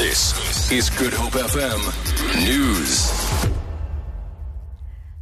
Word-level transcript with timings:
This 0.00 0.72
is 0.72 0.88
Good 0.88 1.12
Hope 1.12 1.34
FM 1.34 1.82
News. 2.46 3.12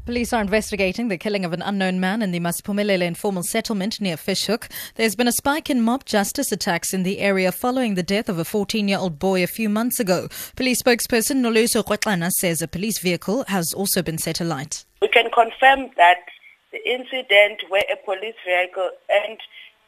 Police 0.07 0.33
are 0.33 0.41
investigating 0.41 1.09
the 1.09 1.19
killing 1.19 1.45
of 1.45 1.53
an 1.53 1.63
unknown 1.63 1.99
man 1.99 2.23
in 2.23 2.31
the 2.31 2.39
Masiphumelele 2.39 3.03
informal 3.03 3.43
settlement 3.43 4.01
near 4.01 4.17
Fish 4.17 4.47
Hoek. 4.47 4.69
There's 4.95 5.17
been 5.17 5.27
a 5.27 5.33
spike 5.33 5.69
in 5.69 5.81
mob 5.83 6.05
justice 6.05 6.53
attacks 6.53 6.95
in 6.95 7.03
the 7.03 7.19
area 7.19 7.51
following 7.51 7.97
the 7.97 8.05
death 8.05 8.29
of 8.29 8.39
a 8.39 8.45
14-year-old 8.45 9.19
boy 9.19 9.43
a 9.43 9.49
few 9.49 9.69
months 9.69 9.99
ago. 9.99 10.29
Police 10.55 10.81
spokesperson 10.81 11.43
Noloyiso 11.43 11.83
Rwexana 11.83 12.31
says 12.31 12.63
a 12.63 12.69
police 12.69 13.01
vehicle 13.01 13.45
has 13.49 13.75
also 13.75 14.01
been 14.01 14.19
set 14.19 14.41
alight. 14.41 14.85
We 15.03 15.09
can 15.09 15.29
confirm 15.33 15.91
that 15.97 16.23
the 16.71 16.89
incident 16.89 17.65
where 17.69 17.83
a 17.93 17.97
police 18.05 18.37
vehicle 18.47 18.91
and 19.09 19.39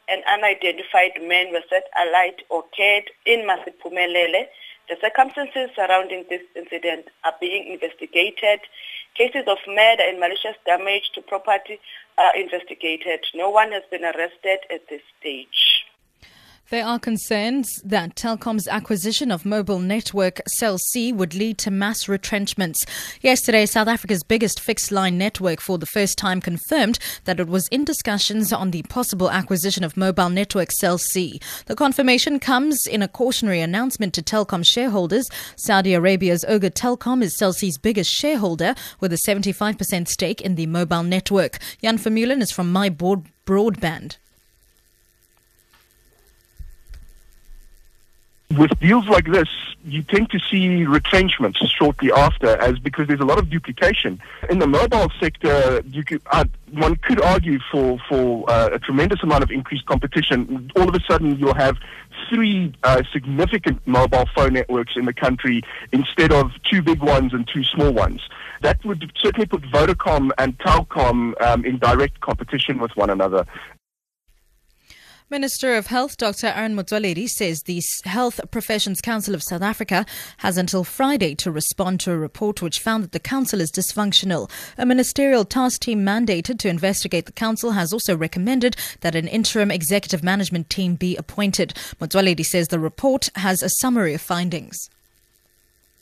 an 0.09 0.21
unidentified 0.29 1.13
man 1.21 1.53
were 1.53 1.63
set 1.69 1.85
alight 1.95 2.41
occurred 2.51 3.09
in 3.25 3.47
Masiphumelele. 3.47 4.47
The 4.91 4.97
circumstances 4.99 5.69
surrounding 5.73 6.25
this 6.29 6.41
incident 6.53 7.05
are 7.23 7.33
being 7.39 7.71
investigated. 7.71 8.59
Cases 9.15 9.45
of 9.47 9.57
murder 9.65 10.03
and 10.03 10.19
malicious 10.19 10.57
damage 10.65 11.11
to 11.15 11.21
property 11.21 11.79
are 12.17 12.35
investigated. 12.35 13.25
No 13.33 13.49
one 13.49 13.71
has 13.71 13.83
been 13.89 14.03
arrested 14.03 14.59
at 14.69 14.89
this 14.89 15.01
stage. 15.17 15.80
There 16.71 16.85
are 16.85 16.99
concerns 16.99 17.81
that 17.83 18.15
Telkom's 18.15 18.65
acquisition 18.65 19.29
of 19.29 19.45
mobile 19.45 19.79
network 19.79 20.39
Cell 20.47 20.77
C 20.77 21.11
would 21.11 21.35
lead 21.35 21.57
to 21.57 21.69
mass 21.69 22.07
retrenchments. 22.07 22.85
Yesterday, 23.19 23.65
South 23.65 23.89
Africa's 23.89 24.23
biggest 24.23 24.57
fixed 24.57 24.89
line 24.89 25.17
network 25.17 25.59
for 25.59 25.77
the 25.77 25.85
first 25.85 26.17
time 26.17 26.39
confirmed 26.39 26.97
that 27.25 27.41
it 27.41 27.49
was 27.49 27.67
in 27.73 27.83
discussions 27.83 28.53
on 28.53 28.71
the 28.71 28.83
possible 28.83 29.29
acquisition 29.29 29.83
of 29.83 29.97
mobile 29.97 30.29
network 30.29 30.71
Cell 30.71 30.97
C. 30.97 31.41
The 31.65 31.75
confirmation 31.75 32.39
comes 32.39 32.87
in 32.87 33.01
a 33.01 33.09
cautionary 33.09 33.59
announcement 33.59 34.13
to 34.13 34.21
Telkom 34.21 34.65
shareholders. 34.65 35.29
Saudi 35.57 35.93
Arabia's 35.93 36.45
Oger 36.47 36.69
Telecom 36.69 37.21
is 37.21 37.37
Cell 37.37 37.51
C's 37.51 37.77
biggest 37.77 38.09
shareholder 38.09 38.75
with 39.01 39.11
a 39.11 39.19
75% 39.27 40.07
stake 40.07 40.39
in 40.39 40.55
the 40.55 40.67
mobile 40.67 41.03
network. 41.03 41.59
Jan 41.81 41.97
Vermeulen 41.97 42.41
is 42.41 42.49
from 42.49 42.71
My 42.71 42.87
Board 42.87 43.23
Broadband. 43.45 44.15
With 48.57 48.77
deals 48.79 49.07
like 49.07 49.25
this, 49.25 49.47
you 49.83 50.03
tend 50.03 50.29
to 50.31 50.39
see 50.39 50.85
retrenchments 50.85 51.59
shortly 51.69 52.11
after, 52.11 52.61
as 52.61 52.77
because 52.79 53.07
there's 53.07 53.19
a 53.19 53.25
lot 53.25 53.39
of 53.39 53.49
duplication 53.49 54.21
in 54.49 54.59
the 54.59 54.67
mobile 54.67 55.11
sector. 55.19 55.81
You 55.87 56.03
could, 56.03 56.21
uh, 56.31 56.45
one 56.71 56.95
could 56.97 57.21
argue 57.21 57.59
for 57.71 57.97
for 58.07 58.49
uh, 58.49 58.69
a 58.73 58.79
tremendous 58.79 59.23
amount 59.23 59.43
of 59.43 59.51
increased 59.51 59.85
competition. 59.85 60.71
All 60.75 60.87
of 60.87 60.95
a 60.95 60.99
sudden, 61.09 61.37
you'll 61.39 61.55
have 61.55 61.77
three 62.29 62.73
uh, 62.83 63.03
significant 63.11 63.85
mobile 63.87 64.25
phone 64.35 64.53
networks 64.53 64.93
in 64.95 65.05
the 65.05 65.13
country 65.13 65.63
instead 65.91 66.31
of 66.31 66.51
two 66.69 66.81
big 66.81 67.01
ones 67.01 67.33
and 67.33 67.47
two 67.47 67.63
small 67.63 67.91
ones. 67.91 68.21
That 68.61 68.83
would 68.85 69.11
certainly 69.17 69.47
put 69.47 69.61
Vodacom 69.63 70.31
and 70.37 70.57
Telkom 70.59 71.41
um, 71.41 71.65
in 71.65 71.77
direct 71.79 72.19
competition 72.19 72.79
with 72.79 72.95
one 72.95 73.09
another. 73.09 73.45
Minister 75.31 75.75
of 75.75 75.87
Health 75.87 76.17
Dr. 76.17 76.47
Aaron 76.47 76.75
Motsoaledi 76.75 77.25
says 77.25 77.63
the 77.63 77.81
Health 78.03 78.41
Professions 78.51 78.99
Council 78.99 79.33
of 79.33 79.41
South 79.41 79.61
Africa 79.61 80.05
has 80.39 80.57
until 80.57 80.83
Friday 80.83 81.35
to 81.35 81.49
respond 81.49 82.01
to 82.01 82.11
a 82.11 82.17
report 82.17 82.61
which 82.61 82.81
found 82.81 83.01
that 83.01 83.13
the 83.13 83.19
council 83.19 83.61
is 83.61 83.71
dysfunctional. 83.71 84.51
A 84.77 84.85
ministerial 84.85 85.45
task 85.45 85.83
team 85.83 86.05
mandated 86.05 86.59
to 86.59 86.67
investigate 86.67 87.27
the 87.27 87.31
council 87.31 87.71
has 87.71 87.93
also 87.93 88.13
recommended 88.13 88.75
that 88.99 89.15
an 89.15 89.25
interim 89.25 89.71
executive 89.71 90.21
management 90.21 90.69
team 90.69 90.95
be 90.95 91.15
appointed. 91.15 91.75
Motsoaledi 92.01 92.45
says 92.45 92.67
the 92.67 92.77
report 92.77 93.29
has 93.35 93.63
a 93.63 93.69
summary 93.69 94.13
of 94.13 94.19
findings. 94.19 94.89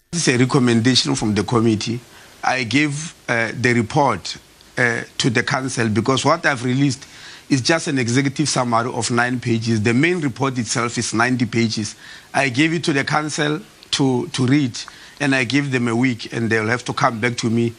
This 0.10 0.28
is 0.28 0.34
a 0.34 0.38
recommendation 0.40 1.14
from 1.14 1.36
the 1.36 1.44
committee. 1.44 2.00
I 2.44 2.64
gave 2.64 3.14
uh, 3.30 3.52
the 3.54 3.74
report 3.74 4.38
uh, 4.76 5.04
to 5.20 5.30
the 5.30 5.44
council 5.44 5.88
because 5.88 6.26
what 6.26 6.48
I've 6.48 6.66
released 6.66 7.06
is 7.50 7.62
just 7.62 7.88
an 7.88 7.98
executive 7.98 8.48
summary 8.48 8.92
of 8.92 9.10
nine 9.12 9.40
pages. 9.40 9.82
The 9.82 9.94
main 9.94 10.22
report 10.22 10.58
itself 10.58 10.98
is 10.98 11.14
90 11.14 11.46
pages. 11.48 11.96
I 12.34 12.50
gave 12.50 12.74
it 12.74 12.84
to 12.86 12.94
the 12.94 13.04
council 13.04 13.60
to, 13.92 14.28
to 14.28 14.46
read, 14.46 14.78
and 15.20 15.34
I 15.34 15.44
gave 15.44 15.72
them 15.72 15.88
a 15.88 15.96
week, 15.96 16.32
and 16.32 16.50
they'll 16.50 16.68
have 16.68 16.86
to 16.86 16.94
come 16.94 17.20
back 17.20 17.38
to 17.38 17.50
me 17.50 17.74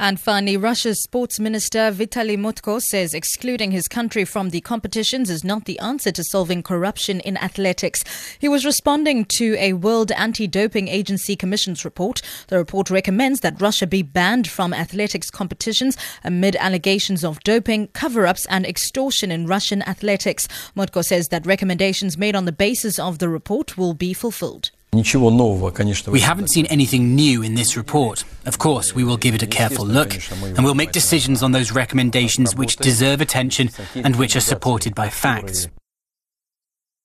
and 0.00 0.18
finally, 0.18 0.56
Russia's 0.56 1.02
sports 1.02 1.38
minister 1.38 1.92
Vitaly 1.92 2.38
Mutko 2.38 2.80
says 2.80 3.12
excluding 3.12 3.70
his 3.70 3.86
country 3.86 4.24
from 4.24 4.48
the 4.48 4.62
competitions 4.62 5.28
is 5.28 5.44
not 5.44 5.66
the 5.66 5.78
answer 5.78 6.10
to 6.10 6.24
solving 6.24 6.62
corruption 6.62 7.20
in 7.20 7.36
athletics. 7.36 8.02
He 8.38 8.48
was 8.48 8.64
responding 8.64 9.26
to 9.26 9.54
a 9.58 9.74
World 9.74 10.10
Anti-Doping 10.12 10.88
Agency 10.88 11.36
Commission's 11.36 11.84
report. 11.84 12.22
The 12.48 12.56
report 12.56 12.88
recommends 12.88 13.40
that 13.40 13.60
Russia 13.60 13.86
be 13.86 14.02
banned 14.02 14.48
from 14.48 14.72
athletics 14.72 15.30
competitions 15.30 15.98
amid 16.24 16.56
allegations 16.56 17.22
of 17.22 17.38
doping, 17.44 17.88
cover-ups 17.88 18.46
and 18.46 18.64
extortion 18.64 19.30
in 19.30 19.46
Russian 19.46 19.82
athletics. 19.82 20.48
Mutko 20.74 21.04
says 21.04 21.28
that 21.28 21.44
recommendations 21.44 22.16
made 22.16 22.34
on 22.34 22.46
the 22.46 22.52
basis 22.52 22.98
of 22.98 23.18
the 23.18 23.28
report 23.28 23.76
will 23.76 23.92
be 23.92 24.14
fulfilled. 24.14 24.70
We 24.92 26.20
haven't 26.20 26.48
seen 26.48 26.66
anything 26.66 27.14
new 27.14 27.42
in 27.42 27.54
this 27.54 27.76
report. 27.76 28.24
Of 28.44 28.58
course, 28.58 28.92
we 28.92 29.04
will 29.04 29.16
give 29.16 29.36
it 29.36 29.42
a 29.42 29.46
careful 29.46 29.86
look, 29.86 30.18
and 30.42 30.64
we'll 30.64 30.74
make 30.74 30.90
decisions 30.90 31.44
on 31.44 31.52
those 31.52 31.70
recommendations 31.70 32.56
which 32.56 32.74
deserve 32.76 33.20
attention 33.20 33.70
and 33.94 34.16
which 34.16 34.34
are 34.34 34.40
supported 34.40 34.96
by 34.96 35.08
facts. 35.08 35.68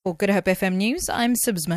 For 0.04 0.16
Good 0.16 0.32
Hope 0.32 0.46
FM 0.46 0.76
News, 0.76 1.10
I'm 1.10 1.36
Sibs 1.36 1.68